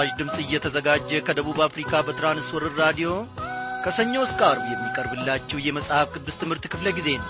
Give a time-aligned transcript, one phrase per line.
[0.00, 3.08] ይህ ምስራች ድምፅ እየተዘጋጀ ከደቡብ አፍሪካ በትራንስወርር ራዲዮ
[3.84, 7.28] ከሰኞ እስከ አርብ የሚቀርብላችሁ የመጽሐፍ ቅዱስ ትምህርት ክፍለ ጊዜ ነው።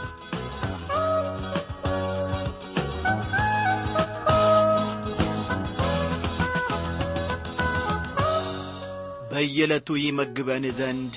[9.32, 11.16] በየዕለቱ ይመግበን ዘንድ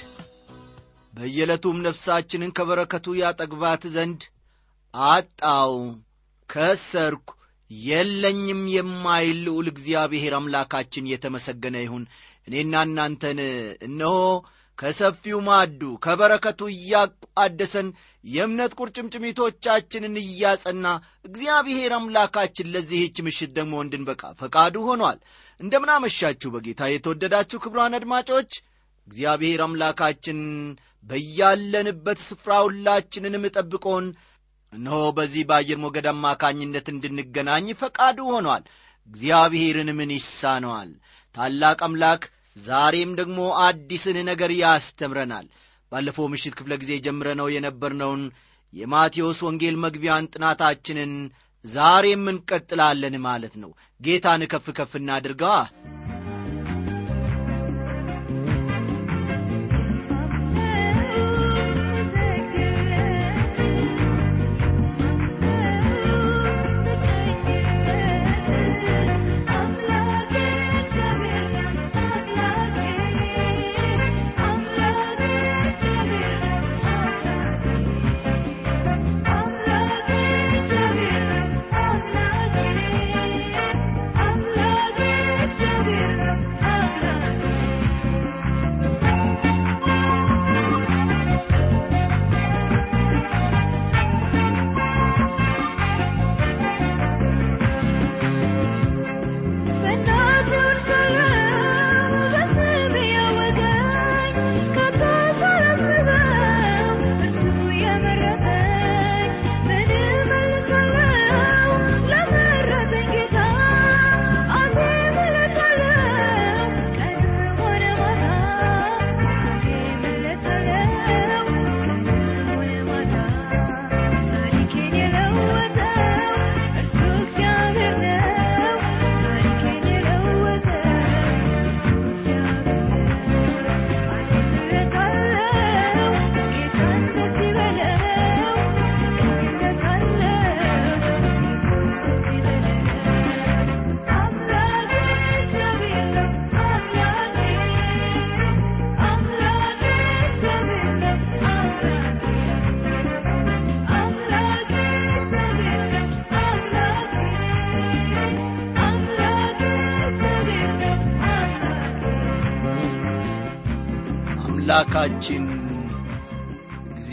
[1.14, 4.22] በየዕለቱም ነፍሳችንን ከበረከቱ ያጠግባት ዘንድ
[4.94, 5.76] አጣው
[6.50, 7.30] ከሰርኩ
[7.82, 12.04] የለኝም የማይል ልዑል እግዚአብሔር አምላካችን የተመሰገነ ይሁን።
[12.48, 13.40] እኔና እናንተን
[13.88, 14.16] እነሆ
[14.77, 17.88] ከሰፊው ማዱ ከበረከቱ እያቋደሰን
[18.26, 20.86] የእምነት ቁርጭምጭሚቶቻችንን እያጸና
[21.26, 25.20] እግዚአብሔር አምላካችን ለዚህች ምሽት ደግሞ እንድንበቃ ፈቃዱ ሆኗል።
[25.59, 28.52] እንደምናመሻችሁ በጌታ የተወደዳችሁ ክብሯን አድማጮች።
[29.08, 30.39] እግዚአብሔር አምላካችን
[31.05, 34.05] በያለንበት ስፍራ ሁላችንንም ጠብቆን
[34.74, 38.64] እነሆ በዚህ በአየር ሞገድ አማካኝነት እንድንገናኝ ፈቃዱ ሆኗል።
[39.10, 40.90] እግዚአብሔርን ምን ይሳነዋል?
[41.36, 42.24] ታላቅ አምላክ
[42.58, 45.46] ዛሬም ደግሞ አዲስን ነገር ያስተምረናል።
[45.92, 48.22] ባለፈው ምሽት ክፍለ ጊዜ ጀምረነው የነበርነውን
[48.74, 51.12] የማቴዎስ ወንጌል መግቢያን ጥናታችንን
[51.66, 55.54] ዛሬም እንቀጥላለን ማለት ነው። ጌታን ከፍ ከፍ እናድርገዋ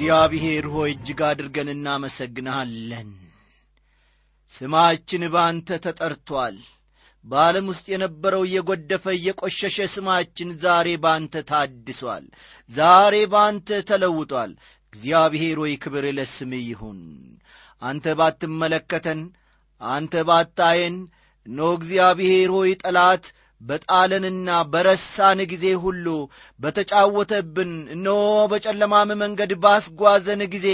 [0.00, 3.08] እግዚአብሔር ሆይ እጅግ አድርገን እናመሰግንሃለን።
[4.50, 6.56] ስማችን በአንተ ተጠርቶአል
[7.24, 12.24] በዓለም ውስጥ የነበረው እየጐደፈ እየቈሸሸ ስማችን ዛሬ በአንተ ታድሷል።
[12.70, 14.54] ዛሬ በአንተ ተለውጧል።
[14.92, 17.02] እግዚአብሔር ሆይ ክብር ለስም ይሁን።
[17.82, 19.20] አንተ ባትመለከተን
[19.80, 20.96] አንተ ባታየን
[21.46, 23.26] እኖ እግዚአብሔር ሆይ ጠላት
[23.60, 26.06] በጣለንና በረሳን ጊዜ ሁሉ
[26.60, 28.20] በተጫወተብን እነሆ
[28.52, 30.68] በጨለማም መንገድ ባስጓዘን ጊዜ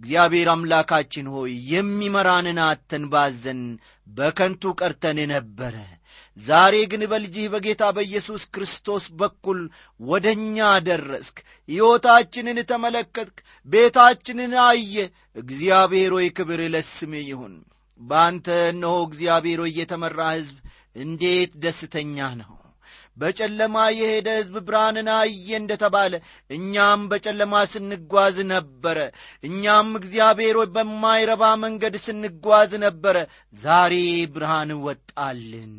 [0.00, 3.62] እግዚአብሔር አምላካችን ሆይ የሚመራንን አተን ባዘን
[4.08, 5.76] በከንቱ ቀርተን ነበረ
[6.36, 9.60] ዛሬ ግን በልጅህ በጌታ በኢየሱስ ክርስቶስ በኩል
[10.00, 11.36] ወደ እኛ ደረስክ።
[11.68, 13.38] ሕይወታችንን ተመለከትክ
[13.68, 14.94] ቤታችንን አየ።
[15.36, 17.54] እግዚአብሔር ሆይ ክብር ለስም ይሁን።
[18.00, 20.56] በአንተ እነሆ እግዚአብሔር ሆይ የተመራ ሕዝብ
[20.98, 22.52] እንዴት ደስተኛ ነው?
[23.16, 26.12] በጨለማ የሄደ ሕዝብ ብርሃንን አየ እንደ ተባለ
[26.50, 28.98] እኛም በጨለማ ስንጓዝ ነበረ።
[29.44, 33.16] እኛም እግዚአብሔር በማይረባ መንገድ ስንጓዝ ነበረ።
[33.60, 33.94] ዛሬ
[34.34, 35.74] ብርሃን ወጣልን።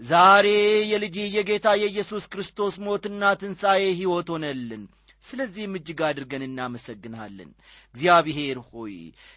[0.00, 0.46] ዛሬ
[0.92, 4.84] የልጅ የጌታ የኢየሱስ ክርስቶስ ሞትና ትንሣኤ ሕይወት ሆነልን
[5.22, 7.50] ስለዚህም እጅግ አድርገን እናመሰግንሃለን።
[7.94, 8.94] እግዚአብሔር ሆይ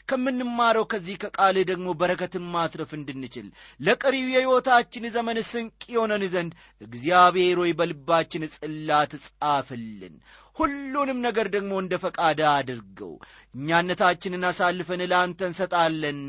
[0.09, 3.47] ከምንማረው ከዚህ ከቃልህ ደግሞ በረከትን ማትረፍ እንድንችል
[3.79, 10.15] ለቀሪው የሕይወታችን ዘመን ስንቅ የሆነን ዘንድ እግዚአብሔር ሆይ በልባችን ጽላት ጻፍልን።
[10.57, 13.13] ሁሉንም ነገር ደግሞ እንደ ፈቃድ አድርገው
[13.55, 16.19] እኛነታችንን አሳልፈን ለአንተ እንሰጣለን።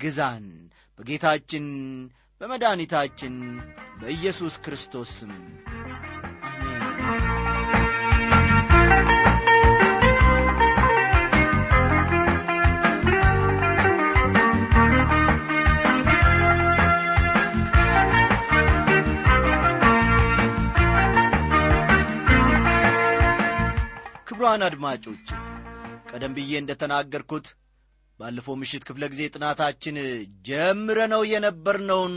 [0.00, 0.46] ግዛን
[0.98, 1.66] በጌታችን
[2.40, 3.34] በመድኃኒታችን
[4.00, 5.32] በኢየሱስ ክርስቶስ ስም
[24.40, 25.26] ክብሯን አድማጮች
[26.10, 27.46] ቀደም ብዬ እንደ ተናገርኩት
[28.18, 29.96] ባለፈው ምሽት ክፍለ ጊዜ ጥናታችን
[30.48, 32.14] ጀምረነው የነበርነውን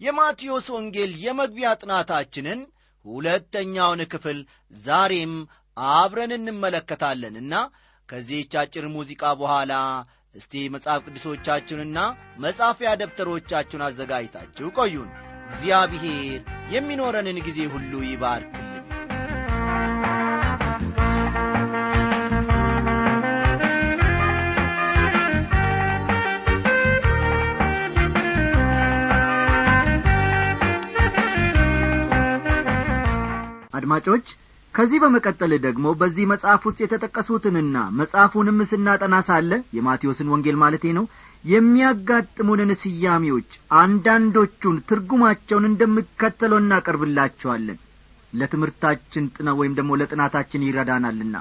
[0.00, 2.60] የማቴዎስ ወንጌል የመግቢያ ጥናታችንን
[3.04, 4.40] ሁለተኛውን ክፍል
[4.80, 5.32] ዛሬም
[5.76, 7.54] አብረን እንመለከታለንና
[8.08, 9.72] ከዚህች አጭር ሙዚቃ በኋላ
[10.34, 12.00] እስቲ መጽሐፍ ቅዱሶቻችሁንና
[12.44, 15.10] መጻፊያ ደብተሮቻችሁን አዘጋጅታችሁ ቆዩን።
[15.48, 16.42] እግዚአብሔር
[16.74, 18.61] የሚኖረንን ጊዜ ሁሉ ይባርክልን
[33.94, 34.26] አድማጮች
[34.74, 41.04] ከዚህ በመቀጠል ደግሞ በዚህ መጽሐፍ ውስጥ የተጠቀሱትንና መጽሐፉንም ስናጠና ሳለ የማቴዎስን ወንጌል ማለቴ ነው
[41.44, 43.50] የሚያጋጥሙንን ስያሜዎች
[43.80, 47.78] አንዳንዶቹን ትርጉማቸውን እንደሚከተለው እናቀርብላቸዋለን
[48.32, 51.36] ለትምህርታችን ጥነ ወይም ደግሞ ለጥናታችን ይረዳናልና።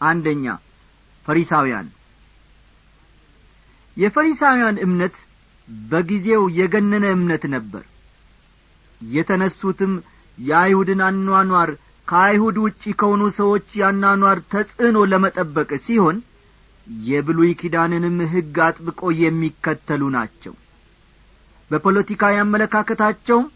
[0.00, 0.46] አንደኛ
[1.26, 1.88] ፈሪሳውያን።
[3.96, 5.16] የፈሪሳውያን እምነት
[5.88, 7.84] በጊዜው የገነነ እምነት ነበር።
[9.00, 9.92] የተነሱትም
[10.38, 11.70] የአይሁድን አኗኗር
[12.08, 16.16] ከአይሁድ ውጪ ከሆኑ ሰዎች ያኗኗር ተጽዕኖ ለመጠበቅ ሲሆን
[17.06, 20.54] የብሉይ ኪዳንንም ሕግ አጥብቆ የሚከተሉ ናቸው።
[21.70, 23.46] በፖለቲካዊ አመለካከታቸውም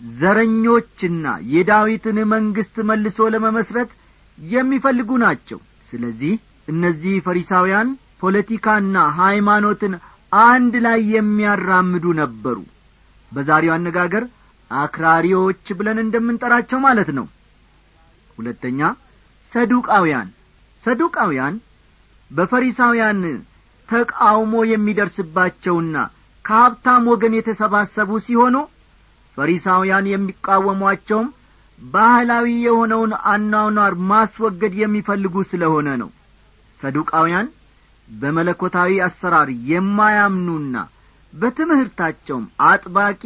[0.00, 3.90] ዘረኞችና የዳዊትን መንግሥት መልሶ ለመመስረት
[4.38, 6.34] የሚፈልጉ ናቸው። ስለዚህ
[6.68, 7.88] እነዚህ ፈሪሳውያን
[8.22, 9.92] ፖለቲካና ሃይማኖትን
[10.46, 12.56] አንድ ላይ የሚያራምዱ ነበሩ።
[13.32, 14.24] በዛሬው አነጋገር
[14.70, 17.26] አክራሪዎች ብለን እንደምንጠራቸው ማለት ነው።
[18.38, 18.80] ሁለተኛ
[19.52, 20.28] ሰዱቃውያን።
[20.82, 21.54] ሰዱቃውያን
[22.30, 23.20] በፈሪሳውያን
[23.88, 25.96] ተቃውሞ የሚደርስባቸውና
[26.44, 28.56] ከሀብታም ወገን የተሰባሰቡ ሲሆኑ
[29.38, 31.28] ፈሪሳውያን የሚቃወሟቸውም
[31.78, 36.10] ባህላዊ የሆነውን አኗኗር ማስወገድ የሚፈልጉ ስለሆነ ነው።
[36.80, 37.48] ሰዱቃውያን
[38.08, 40.76] በመለኮታዊ አሰራር የማያምኑና
[41.32, 43.22] በትምህርታቸውም አጥባቂ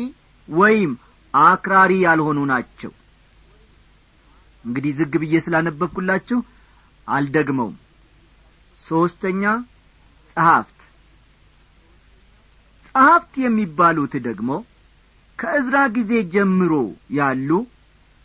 [0.48, 0.92] ወይም
[1.34, 2.92] አክራሪ ያልሆኑ ናቸው።
[4.64, 6.38] እንግዲህ ዝግ ብዬ ስላነበብኩላችሁ
[7.08, 7.76] አልደግመውም።
[8.78, 9.42] ሦስተኛ
[10.30, 10.76] ጸሐፍት።
[12.86, 14.50] ጸሐፍት የሚባሉት ደግሞ
[15.38, 16.72] ከእዝራ ጊዜ ጀምሮ
[17.18, 17.50] ያሉ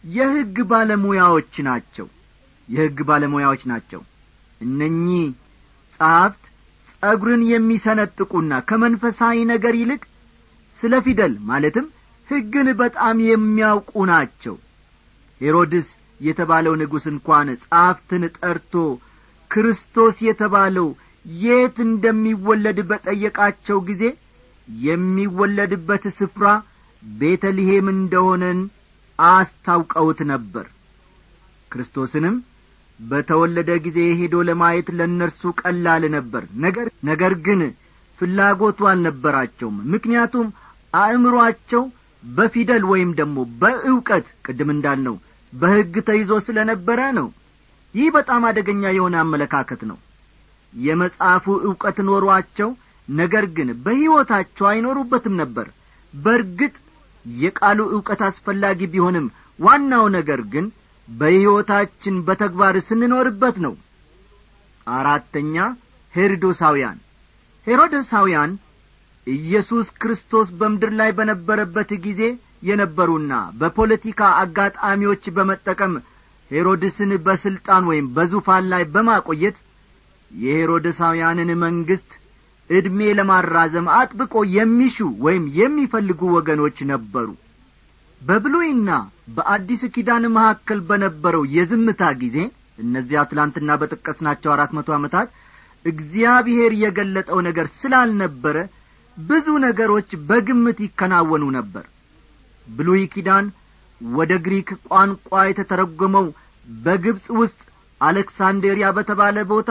[0.03, 2.07] የሕግ ባለሙያዎች ናቸው።
[2.69, 4.01] የሕግ ባለሙያዎች ናቸው።
[4.61, 5.23] እነኚህ
[5.93, 6.43] ጸሐፍት
[6.91, 10.01] ጸጒርን የሚሰነጥቁና ከመንፈሳዊ ነገር ይልቅ
[10.79, 11.85] ስለ ፊደል ማለትም
[12.29, 14.55] ሕግን በጣም የሚያውቁ ናቸው።
[15.41, 15.87] ሄሮድስ
[16.21, 18.73] የተባለው ንጉሥ እንኳን ጸሐፍትን ጠርቶ
[19.51, 20.87] ክርስቶስ የተባለው
[21.25, 24.03] የት እንደሚወለድ በጠየቃቸው ጊዜ
[24.67, 26.45] የሚወለድበት ስፍራ
[27.03, 28.59] ቤተልሔም እንደሆነን
[29.19, 30.65] አስታውቀውት ነበር።
[31.71, 32.35] ክርስቶስንም
[32.99, 37.61] በተወለደ ጊዜ ሄዶ ለማየት ለእነርሱ ቀላል ነበር። ነገር ነገር ግን
[38.19, 40.47] ፍላጎቱ አልነበራቸውም። ምክንያቱም
[40.93, 41.83] አእምሮአቸው
[42.25, 45.15] በፊደል ወይም ደግሞ በእውቀት ቅድም እንዳልነው
[45.53, 47.27] በሕግ ተይዞ ስለ ነበረ ነው።
[47.95, 49.97] ይህ በጣም አደገኛ የሆነ አመለካከት ነው።
[50.73, 52.69] የመጽሐፉ ዕውቀት ኖሯቸው
[53.07, 55.67] ነገር ግን በሕይወታቸው አይኖሩበትም ነበር።
[56.13, 56.73] በርግጥ
[57.25, 59.27] የቃሉ ዕውቀት አስፈላጊ ቢሆንም
[59.59, 60.65] ዋናው ነገር ግን
[61.07, 63.73] በሕይወታችን በተግባር ስንኖርበት ነው።
[64.87, 65.55] አራተኛ
[66.13, 66.97] ሄሮዶሳውያን።
[67.67, 68.51] ሄሮዶሳውያን
[69.27, 72.21] ኢየሱስ ክርስቶስ በምድር ላይ በነበረበት ጊዜ
[72.63, 75.93] የነበሩና በፖለቲካ አጋጣሚዎች በመጠቀም
[76.51, 79.57] ሄሮድስን በሥልጣን ወይም በዙፋን ላይ በማቆየት
[80.31, 82.11] የሄሮድሳውያንን መንግሥት
[82.69, 87.27] ዕድሜ ለማራዘም አጥብቆ የሚሹ ወይም የሚፈልጉ ወገኖች ነበሩ።
[88.21, 88.89] በብሉይና
[89.35, 92.37] በአዲስ ኪዳን መካከል በነበረው የዝምታ ጊዜ
[92.83, 95.27] እነዚያ ትላንትና በጠቀስናቸው አራት መቶ ዓመታት
[95.85, 98.57] እግዚአብሔር የገለጠው ነገር ስላልነበረ
[99.17, 101.85] ብዙ ነገሮች በግምት ይከናወኑ ነበር።
[102.67, 103.45] ብሉይ ኪዳን
[104.01, 106.25] ወደ ግሪክ ቋንቋ የተተረጎመው
[106.67, 107.59] በግብፅ ውስጥ
[108.01, 109.69] አሌክሳንዴርያ በተባለ ቦታ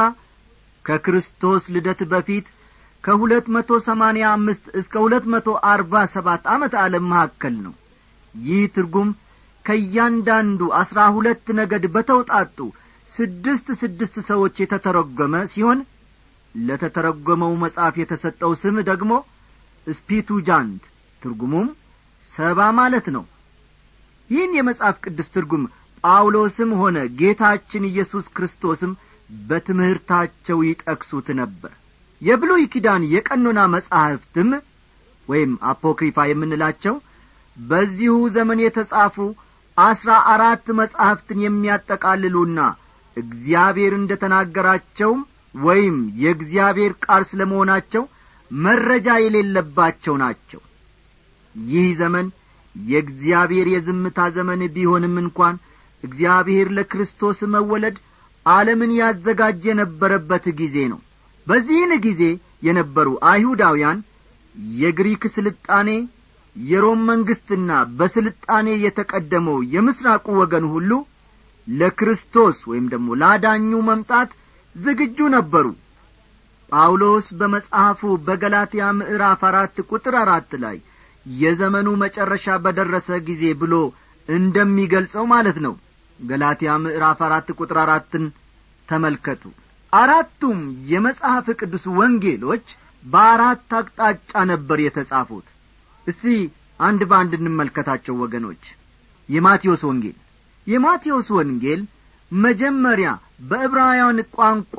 [0.85, 2.47] ከክርስቶስ ልደት በፊት
[3.05, 7.75] ከሁለት መቶ ሰማንያ አምስት እስከ ሁለት መቶ አርባ ሰባት ዓመት ዓለም መካከል ነው።
[8.35, 9.11] ይህ ትርጉም
[9.65, 12.59] ከእያንዳንዱ አስራ ሁለት ነገድ በተውጣጡ
[13.09, 15.79] ስድስት ስድስት ሰዎች የተተረጎመ ሲሆን
[16.55, 19.13] ለተተረጎመው መጽሐፍ የተሰጠው ስም ደግሞ
[19.87, 20.85] ስፒቱጃንት
[21.23, 21.69] ትርጉሙም
[22.25, 23.25] ሰባ ማለት ነው።
[24.31, 25.65] ይህን የመጽሐፍ ቅዱስ ትርጉም
[26.05, 28.93] ጳውሎስም ሆነ ጌታችን ኢየሱስ ክርስቶስም
[29.49, 31.73] በትምህርታቸው ይጠቅሱት ነበር።
[32.23, 34.51] የብሉይ ኪዳን የቀኖና መጻሕፍትም
[35.29, 36.95] ወይም አፖክሪፋ የምንላቸው
[37.57, 39.17] በዚሁ ዘመን የተጻፉ
[39.77, 42.61] አስራ አራት መጻሕፍትን የሚያጠቃልሉና
[43.17, 45.21] እግዚአብሔር እንደ ተናገራቸውም
[45.55, 48.05] ወይም የእግዚአብሔር ቃል ስለ መሆናቸው
[48.51, 50.61] መረጃ የሌለባቸው ናቸው።
[51.55, 52.27] ይህ ዘመን
[52.75, 55.57] የእግዚአብሔር የዝምታ ዘመን ቢሆንም እንኳን
[56.03, 57.97] እግዚአብሔር ለክርስቶስ መወለድ
[58.47, 61.01] ዓለምን ያዘጋጅ የነበረበት ጊዜ ነው።
[61.47, 62.23] በዚህን ጊዜ
[62.63, 63.99] የነበሩ አይሁዳውያን
[64.77, 65.89] የግሪክ ስልጣኔ
[66.57, 70.91] የሮም መንግሥትና በስልጣኔ የተቀደመው የምስራቁ ወገን ሁሉ
[71.67, 74.31] ለክርስቶስ ወይም ደግሞ ላዳኙ መምጣት
[74.77, 75.67] ዝግጁ ነበሩ
[76.75, 80.77] ጳውሎስ በመጽሐፉ በገላትያ ምዕራፍ አራት ቁጥር አራት ላይ
[81.27, 83.75] የዘመኑ መጨረሻ በደረሰ ጊዜ ብሎ
[84.29, 85.75] እንደሚገልጸው ማለት ነው።
[86.21, 88.25] ገላትያ ምዕራፍ አራት ቁጥር አራትን
[88.89, 89.43] ተመልከቱ።
[89.93, 90.59] አራቱም
[90.91, 92.67] የመጽሐፍ ቅዱስ ወንጌሎች
[93.05, 95.47] በአራት አቅጣጫ ነበር የተጻፉት።
[96.07, 96.25] እስቲ
[96.81, 98.65] አንድ በአንድ እንመልከታቸው ወገኖች።
[99.29, 100.17] የማቴዎስ ወንጌል።
[100.67, 101.81] የማቴዎስ ወንጌል
[102.31, 103.09] መጀመሪያ
[103.49, 104.79] በዕብራውያን ቋንቋ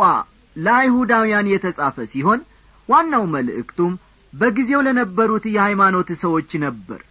[0.56, 2.40] ለአይሁዳውያን የተጻፈ ሲሆን
[2.90, 3.94] ዋናው መልእክቱም
[4.34, 7.02] በጊዜው ለነበሩት የሃይማኖት ሰዎች ነበር።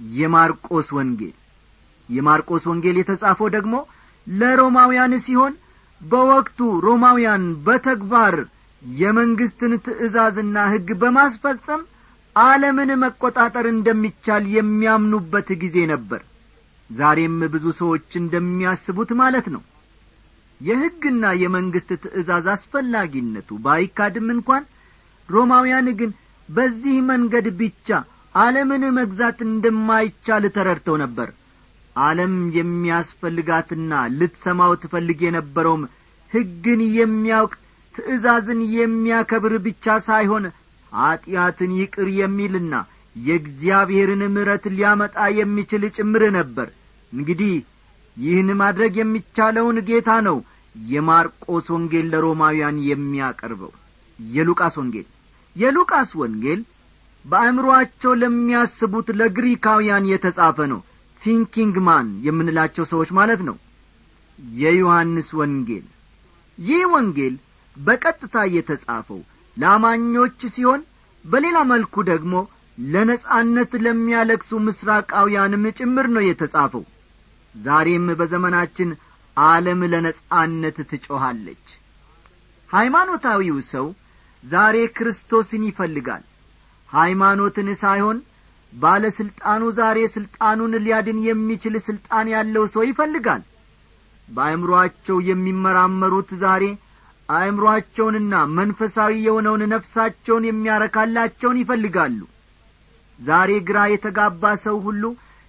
[0.00, 1.34] የማርቆስ ወንጌል።
[2.08, 3.74] የማርቆስ ወንጌል የተጻፈው ደግሞ
[4.26, 5.54] ለሮማውያን ሲሆን
[6.00, 8.34] በወቅቱ ሮማውያን በተግባር
[8.82, 11.82] የመንግሥትን ትእዛዝና ሕግ በማስፈጸም
[12.36, 16.20] ዓለምን መቈጣጠር እንደሚቻል የሚያምኑበት ጊዜ ነበር።
[16.90, 19.62] ዛሬም ብዙ ሰዎች እንደሚያስቡት ማለት ነው
[20.60, 24.64] የሕግና የመንግሥት ትእዛዝ አስፈላጊነቱ ባይካድም እንኳን
[25.28, 26.10] ሮማውያን ግን
[26.48, 27.88] በዚህ መንገድ ብቻ
[28.34, 31.28] ዓለምን መግዛት እንደማይቻል ተረድተው ነበር።
[31.96, 35.84] ዓለም የሚያስፈልጋትና ልትሰማው ትፈልግ የነበረውም
[36.30, 37.52] ሕግን የሚያውቅ
[37.94, 40.44] ትእዛዝን የሚያከብር ብቻ ሳይሆን
[40.92, 42.74] ኀጢአትን ይቅር የሚልና
[43.16, 46.68] የእግዚአብሔርን ምሕረት ሊያመጣ የሚችል ጭምር ነበር።
[47.12, 47.54] እንግዲህ
[48.16, 50.36] ይህን ማድረግ የሚቻለውን ጌታ ነው
[50.74, 53.72] የማርቆስ ወንጌል ለሮማውያን የሚያቀርበው።
[54.18, 55.06] የሉቃስ ወንጌል።
[55.56, 56.60] የሉቃስ ወንጌል
[57.24, 60.80] በአእምሮአቸው ለሚያስቡት ለግሪካውያን የተጻፈ ነው።
[61.22, 63.56] thinking man የምንላቸው ሰዎች ማለት ነው።
[64.58, 65.86] የዮሐንስ ወንጌል።
[66.58, 67.34] ይህ ወንጌል
[67.76, 69.20] በቀጥታ የተጻፈው
[69.56, 70.80] ለአማኞች ሲሆን
[71.24, 72.34] በሌላ መልኩ ደግሞ
[72.78, 76.84] ለነጻነት ለሚያለቅሱ ምስራቃውያንም ጭምር ነው የተጻፈው
[77.56, 78.90] ዛሬም በዘመናችን
[79.36, 81.66] ዓለም ለነጻነት ትጮኻለች።
[82.70, 83.86] ሃይማኖታዊው ሰው
[84.42, 86.24] ዛሬ ክርስቶስን ይፈልጋል።
[86.88, 88.18] ሃይማኖትን ሳይሆን
[88.72, 93.42] ባለሥልጣኑ ዛሬ ሥልጣኑን ሊያድን የሚችል ሥልጣን ያለው ሰው ይፈልጋል።
[94.28, 96.64] በአእምሮአቸው የሚመራመሩት ዛሬ
[97.28, 102.20] አእምሮአቸውንና መንፈሳዊ የሆነውን ነፍሳቸውን የሚያረካላቸውን ይፈልጋሉ።
[103.18, 105.04] ዛሬ ግራ የተጋባ ሰው ሁሉ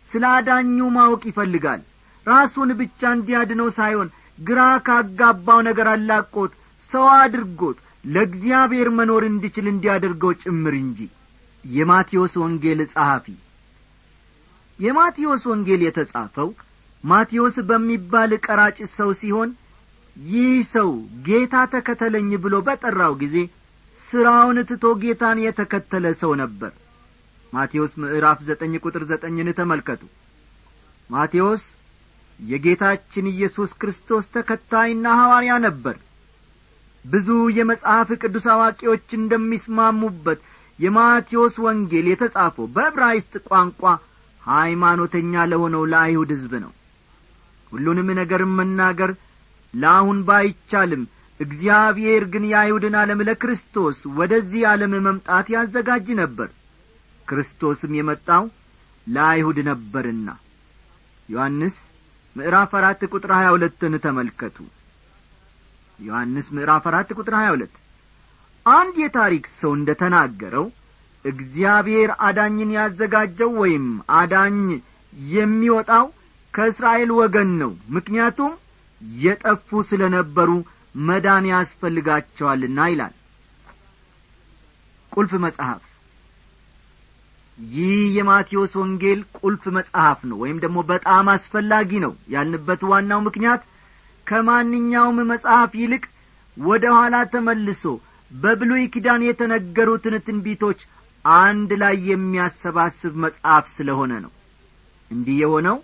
[0.08, 1.82] ስለ አዳኙ ማወቅ ይፈልጋል
[2.28, 6.54] ራሱን ብቻ እንዲያድነው ሳይሆን ግራ ካጋባው ነገር አላቆት
[6.90, 11.00] ሰው አድርጎት ለእግዚአብሔር መኖር እንዲችል እንዲያደርገው ጭምር እንጂ።
[11.64, 13.26] የማቴዎስ ወንጌል ጸሐፊ
[14.80, 16.50] የማቴዎስ ወንጌል የተጻፈው
[17.04, 19.50] ማቴዎስ በሚባል ቀራጭ ሰው ሲሆን
[20.16, 20.90] ይህ ሰው
[21.28, 23.36] ጌታ ተከተለኝ ብሎ በጠራው ጊዜ
[24.02, 26.72] ሥራውን ትቶ ጌታን የተከተለ ሰው ነበር።
[27.54, 30.02] ማቴዎስ ምዕራፍ ዘጠኝ ቁጥር ዘጠኝን ተመልከቱ።
[31.10, 31.64] ማቴዎስ
[32.40, 35.96] የጌታችን ኢየሱስ ክርስቶስ ተከታይና ሐዋርያ ነበር።
[37.06, 37.28] ብዙ
[37.58, 40.40] የመጽሐፍ ቅዱስ አዋቂዎች እንደሚስማሙበት
[40.80, 43.84] የማቴዎስ ወንጌል የተጻፈው በዕብራይስጥ ቋንቋ
[44.42, 46.72] ሃይማኖተኛ ለሆነው ለአይሁድ ሕዝብ ነው።
[47.72, 49.12] ሁሉንም ነገር መናገር
[49.74, 51.02] ለአሁን ባይቻልም
[51.40, 56.50] እግዚአብሔር ግን የአይሁድን ዓለም ለክርስቶስ ወደዚህ ዓለም መምጣት ያዘጋጅ ነበር።
[57.28, 58.44] ክርስቶስም የመጣው
[59.08, 60.30] ለአይሁድ ነበርና
[61.30, 61.76] ዮሐንስ
[62.38, 64.58] ምዕራፍ አራት ቁጥር ሀያ ሁለትን ተመልከቱ።
[66.00, 67.74] ዮሐንስ ምዕራፍ አራት ቁጥር ሀያ ሁለት
[68.66, 70.66] አንድ የታሪክ ሰው እንደ ተናገረው
[71.26, 73.86] እግዚአብሔር አዳኝን ያዘጋጀው ወይም
[74.18, 74.58] አዳኝ
[75.32, 76.06] የሚወጣው
[76.54, 78.54] ከእስራኤል ወገን ነው። ምክንያቱም
[79.20, 80.50] የጠፉ ስለ ነበሩ
[81.02, 83.16] መዳን ያስፈልጋቸዋልና ይላል።
[85.12, 85.82] ቁልፍ መጽሐፍ
[87.58, 93.62] ይህ የማቴዎስ ወንጌል ቁልፍ መጽሐፍ ነው ወይም ደግሞ በጣም አስፈላጊ ነው ያልንበት ዋናው ምክንያት
[94.28, 96.04] ከማንኛውም መጽሐፍ ይልቅ
[96.58, 97.84] ወደ ኋላ ተመልሶ
[98.32, 100.80] በብሉይ ኪዳን የተነገሩትን ትንቢቶች
[101.26, 104.32] አንድ ላይ የሚያሰባስብ መጽሐፍ ስለሆነ ነው።
[105.12, 105.78] እንዲህ የሆነው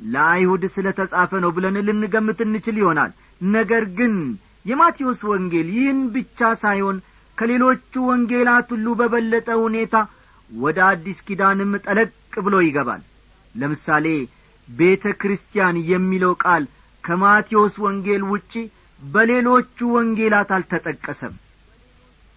[0.00, 3.12] ለአይሁድ ስለ ተጻፈ ነው ብለን ልንገምት እንችል ይሆናል።
[3.50, 4.14] ነገር ግን
[4.64, 6.96] የማቴዎስ ወንጌል ይህን ብቻ ሳይሆን
[7.38, 9.96] ከሌሎቹ ወንጌላት ሁሉ በበለጠ ሁኔታ
[10.50, 12.10] ወደ አዲስ ኪዳንም ጠለቅ
[12.44, 13.02] ብሎ ይገባል።
[13.54, 14.06] ለምሳሌ
[14.68, 16.64] ቤተ ክርስቲያን የሚለው ቃል
[17.04, 18.52] ከማቴዎስ ወንጌል ውጪ
[19.00, 21.34] በሌሎቹ ወንጌላት አልተጠቀሰም።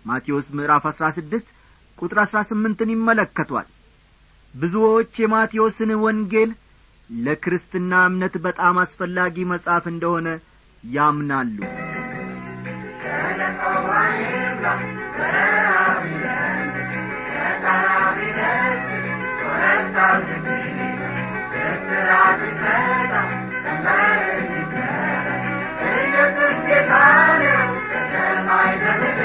[0.06, 1.48] ማቴዎስ ምዕራፍ አሥራ ስድስት
[1.98, 3.68] ቁጥር አሥራ ስምንትን ይመለከቷል።
[4.54, 6.52] ብዙዎች የማቴዎስን ወንጌል
[7.10, 10.28] ለክርስትና እምነት በጣም አስፈላጊ መጽሐፍ እንደሆነ
[10.84, 11.58] ያምናሉ
[25.94, 26.92] ኢየሱስ ጌታ
[27.44, 29.20] ነው ከተማይ ዘምድ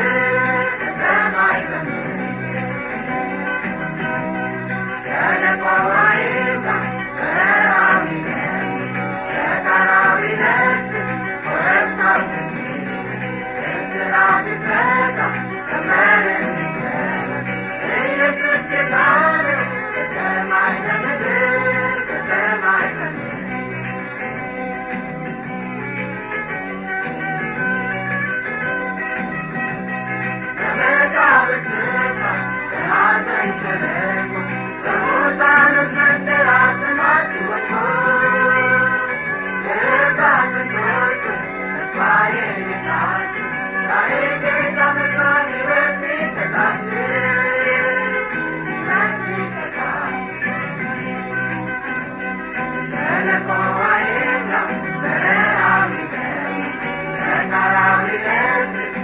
[58.25, 58.96] Amen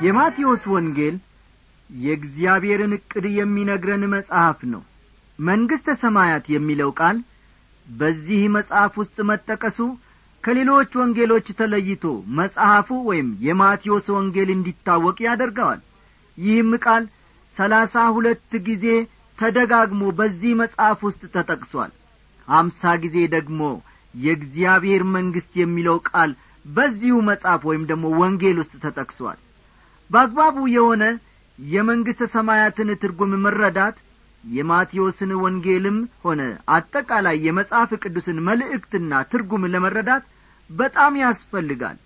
[0.00, 1.16] የማቴዎስ ወንጌል
[1.90, 4.82] የእግዚአብሔርን ዕቅድ የሚነግረን መጽሐፍ ነው።
[5.38, 7.16] መንግሥተ ሰማያት የሚለው ቃል
[7.86, 9.78] በዚህ መጽሐፍ ውስጥ መጠቀሱ
[10.44, 12.04] ከሌሎች ወንጌሎች ተለይቶ
[12.38, 15.80] መጽሐፉ ወይም የማቴዎስ ወንጌል እንዲታወቅ ያደርገዋል።
[16.38, 17.04] ይህም ቃል
[17.54, 18.86] ሰላሳ ሁለት ጊዜ
[19.38, 21.92] ተደጋግሞ በዚህ መጽሐፍ ውስጥ ተጠቅሷል።
[22.48, 23.60] አምሳ ጊዜ ደግሞ
[24.14, 26.30] የእግዚአብሔር መንግሥት የሚለው ቃል
[26.64, 29.38] በዚሁ መጽሐፍ ወይም ደግሞ ወንጌል ውስጥ ተጠቅሷል
[30.10, 31.04] በአግባቡ የሆነ
[31.58, 33.96] የመንግሥተ ሰማያትን ትርጉም መረዳት
[34.44, 36.40] የማቴዎስን ወንጌልም ሆነ
[36.74, 40.24] አጠቃላይ የመጽሐፍ ቅዱስን መልእክትና ትርጉም ለመረዳት
[40.70, 41.96] በጣም ያስፈልጋል።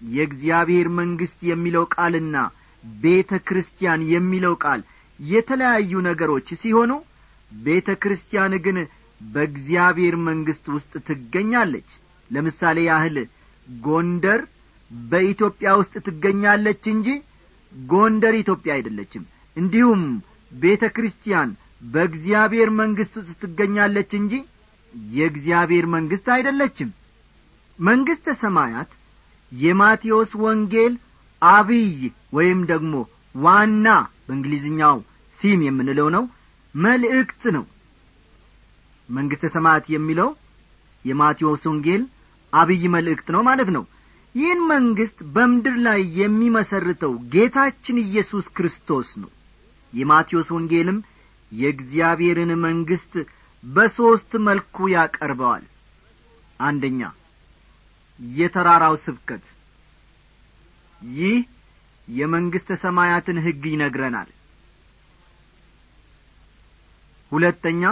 [0.00, 2.36] የእግዚአብሔር መንግሥት የሚለው ቃልና
[2.84, 4.80] ቤተ ክርስቲያን የሚለው ቃል
[5.20, 6.92] የተለያዩ ነገሮች ሲሆኑ
[7.52, 8.78] ቤተ ክርስቲያን ግን
[9.20, 11.88] በእግዚአብሔር መንግሥት ውስጥ ትገኛለች።
[12.30, 13.16] ለምሳሌ ያህል
[13.66, 14.40] ጎንደር
[15.08, 17.08] በኢትዮጵያ ውስጥ ትገኛለች እንጂ
[17.72, 19.24] ጎንደር ኢትዮጵያ አይደለችም።
[19.56, 20.02] እንዲሁም
[20.52, 21.50] ቤተ ክርስቲያን
[21.86, 24.34] በእግዚአብሔር መንግሥት ውስጥ ትገኛለች እንጂ
[25.12, 26.90] የእግዚአብሔር መንግሥት አይደለችም።
[27.78, 28.90] መንግሥተ ሰማያት
[29.52, 30.94] የማቴዎስ ወንጌል
[31.42, 31.90] አብይ
[32.32, 32.94] ወይም ደግሞ
[33.38, 33.86] ዋና
[34.26, 34.96] በእንግሊዝኛው
[35.38, 36.24] ሲም የምንለው ነው
[36.74, 37.64] መልእክት ነው።
[39.08, 40.30] መንግሥተ ሰማያት የሚለው
[41.04, 42.02] የማቴዎስ ወንጌል
[42.52, 43.84] አብይ መልእክት ነው ማለት ነው
[44.36, 49.30] ይህን መንግሥት በምድር ላይ የሚመሰርተው ጌታችን ኢየሱስ ክርስቶስ ነው።
[49.92, 50.98] የማቴዎስ ወንጌልም
[51.52, 53.14] የእግዚአብሔርን መንግሥት
[53.64, 55.64] በሦስት መልኩ ያቀርበዋል።
[56.60, 57.00] አንደኛ
[58.18, 59.44] የተራራው ስብከት።
[61.02, 61.36] ይህ
[62.08, 64.28] የመንግሥተ ሰማያትን ሕግ ይነግረናል።
[67.32, 67.82] ሁለተኛ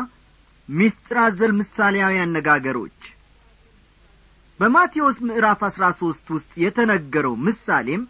[0.69, 2.94] ሚስጥር አዘል ምሳሌያዊ አነጋገሮች
[4.61, 8.03] በማቴዎስ ምዕራፍ አሥራ ሦስት ውስጥ የተነገረው ምሳሌም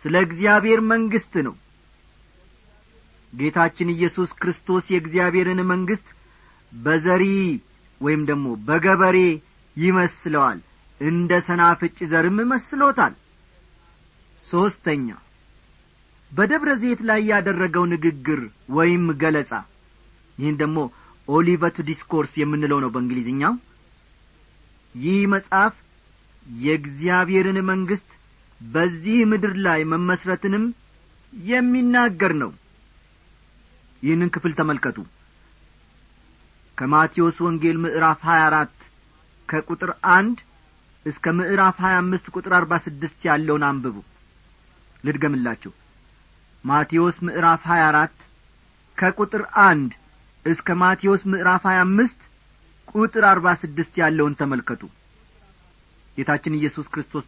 [0.00, 1.54] ስለ እግዚአብሔር መንግሥት ነው።
[3.32, 6.08] ጌታችን ኢየሱስ ክርስቶስ የእግዚአብሔርን መንግሥት
[6.72, 7.24] በዘሪ
[8.00, 9.18] ወይም ደግሞ በገበሬ
[9.76, 10.60] ይመስለዋል።
[11.00, 13.14] እንደ ሰናፍጭ ዘርም መስሎታል።
[14.40, 15.06] ሦስተኛ
[16.32, 18.40] በደብረ ዘይት ላይ ያደረገው ንግግር
[18.76, 19.52] ወይም ገለጻ።
[20.38, 20.78] ይህን ደግሞ
[21.28, 23.54] Olivet discourse የምንለው ነው በእንግሊዝኛው
[24.94, 25.74] ይህ መጽሐፍ
[26.46, 28.10] የእግዚአብሔርን መንግሥት
[28.60, 30.64] በዚህ ምድር ላይ መመስረትንም
[31.32, 32.50] የሚናገር ነው።
[34.02, 34.98] ይህንን ክፍል ተመልከቱ።
[36.78, 38.88] ከማቴዎስ ወንጌል ምዕራፍ 24
[39.48, 40.38] ከቁጥር አንድ
[41.06, 43.96] እስከ ምዕራፍ 25 ቁጥር 46 ያለውን አንብቡ።
[45.04, 45.72] ልድገምላችሁ።
[46.64, 48.26] ማቴዎስ ምዕራፍ 24
[48.98, 49.90] ከቁጥር አንድ
[50.44, 52.28] እስከ ማቴዎስ ምዕራፍ 25
[52.94, 54.82] ቁጥር 46 ያለውን ተመልከቱ።
[56.16, 57.24] ጌታችን ኢየሱስ ክርስቶስ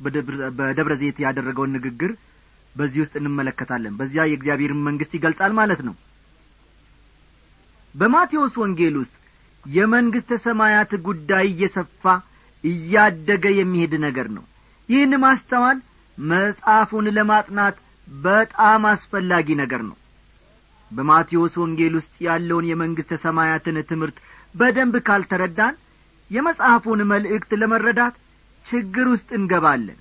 [0.59, 2.11] በደብረ ዘይት ያደረገውን ንግግር
[2.75, 5.95] በዚህ ውስጥ እንመለከታለን። በዚያ የእግዚአብሔርን መንግሥት ይገልጻል ማለት ነው።
[7.95, 9.15] በማቴዎስ ወንጌል ውስጥ
[9.65, 12.03] የመንግሥተ ሰማያት ጉዳይ እየሰፋ
[12.65, 14.45] እያደገ የሚሄድ ነገር ነው።
[14.89, 15.79] ይህን ማስተዋል
[16.19, 17.77] መጽሐፉን ለማጥናት
[18.09, 19.97] በጣም አስፈላጊ ነገር ነው።
[20.91, 24.19] በማቴዎስ ወንጌል ውስጥ ያለውን የመንግሥተ ሰማያትን ትምህርት
[24.55, 25.75] በደንብ ካልተረዳን
[26.31, 28.15] የመጽሐፉን መልእክት ለመረዳት
[28.65, 29.99] ችግር ውስጥ እንገባለን።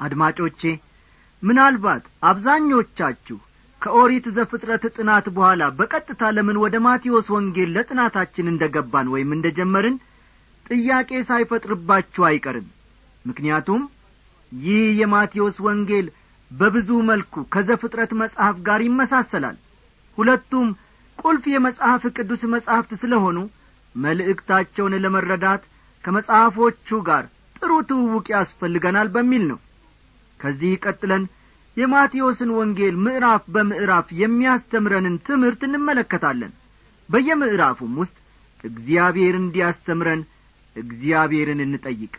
[0.00, 0.62] አድማጮቼ
[1.42, 3.38] ምናልባት አብዛኞቻችሁ
[3.82, 9.96] ከኦሪት ዘፍጥረት ጥናት በኋላ በቀጥታ ለምን ወደ ማቴዎስ ወንጌል ለጥናታችን እንደ ገባን ወይም እንደ ጀመርን
[10.66, 12.68] ጥያቄ ሳይፈጥርባችሁ አይቀርም።
[13.24, 13.82] ምክንያቱም
[14.52, 16.06] ይህ የማቴዎስ ወንጌል
[16.50, 19.56] በብዙ መልኩ ከዘፍጥረት መጽሐፍ ጋር ይመሳሰላል።
[20.18, 20.68] ሁለቱም
[21.18, 23.38] ቁልፍ የመጽሐፍ ቅዱስ መጻሕፍት ስለሆኑ
[23.94, 25.62] መልእክታቸውን ለመረዳት
[26.04, 27.24] ከመጽሐፎቹ ጋር
[27.58, 29.58] ጥሩ ትውውቅ ያስፈልገናል በሚል ነው።
[30.40, 31.22] ከዚህ ቀጥለን
[31.76, 36.52] የማቴዎስን ወንጌል ምዕራፍ በምዕራፍ የሚያስተምረንን ትምህርት እንመለከታለን።
[37.08, 38.16] በየምዕራፉም ውስጥ
[38.64, 40.20] እግዚአብሔር እንዲያስተምረን
[40.76, 42.12] እግዚአብሔርን እንጠይቅ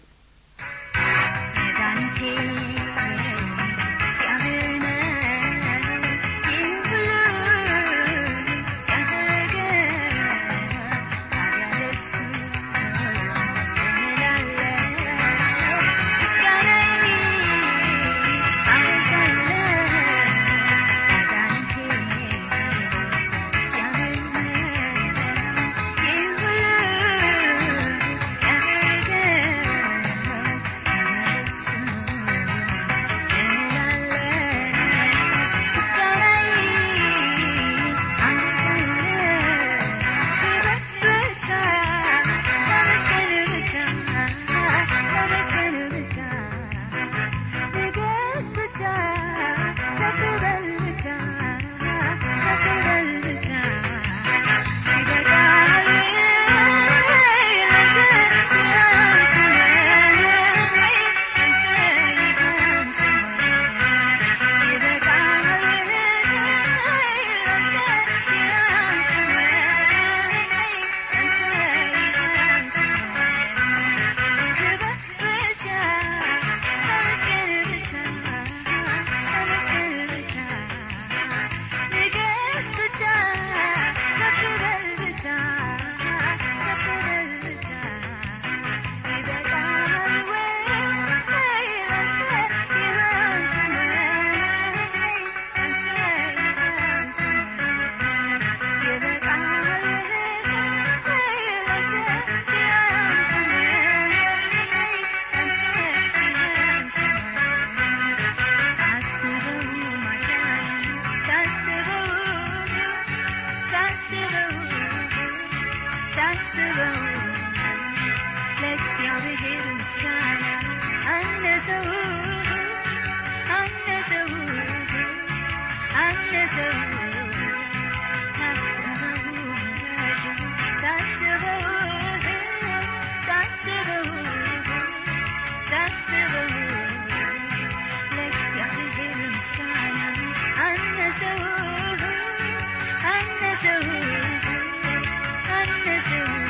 [143.57, 146.44] I who are missing.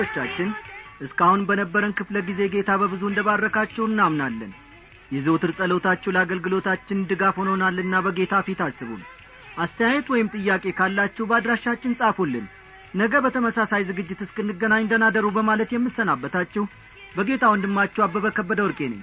[0.00, 0.50] አድማጮቻችን
[1.04, 4.52] እስካሁን በነበረን ክፍለ ጊዜ ጌታ በብዙ እንደባረካችሁ እናምናለን።
[5.10, 9.02] የዘውትር ጸሎታችሁ ለአገልግሎታችን ድጋፍ ሆኖናልና በጌታ ፊት አስቡን።
[9.58, 12.46] አስተያየት ወይም ጥያቄ ካላችሁ በአድራሻችን ጻፉልን።
[12.94, 16.64] ነገ በተመሳሳይ ዝግጅት እስክንገናኝ ደናደሩ በማለት የምሰናበታችሁ
[17.16, 19.02] በጌታ ወንድማችሁ አበበ ከበደ ወርቄ ነኝ